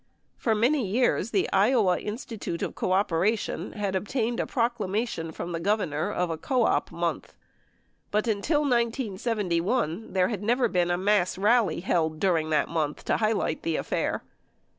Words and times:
For 0.35 0.55
many 0.55 0.87
years 0.87 1.29
the 1.29 1.47
Iowa 1.53 1.99
Institute 1.99 2.63
of 2.63 2.73
Cooperation 2.73 3.73
had 3.73 3.95
obtained 3.95 4.39
a 4.39 4.47
proclamation 4.47 5.31
from 5.31 5.51
the 5.51 5.59
Governor 5.59 6.11
of 6.11 6.31
a 6.31 6.39
Co 6.39 6.63
Op 6.63 6.91
Month. 6.91 7.35
But 8.09 8.27
until 8.27 8.61
1971, 8.61 10.13
there 10.13 10.29
had 10.29 10.41
never 10.41 10.67
been 10.67 10.89
a 10.89 10.97
mass 10.97 11.37
rally 11.37 11.81
held 11.81 12.19
during 12.19 12.49
that 12.49 12.67
month 12.67 13.05
to 13.05 13.17
highlight 13.17 13.61
the 13.61 13.75
affair. 13.75 14.23